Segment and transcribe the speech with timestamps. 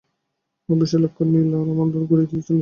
[0.69, 2.53] ও বিশালাকার আর নীল আর আমাদের গুঁড়িয়ে দিতে চলেছে।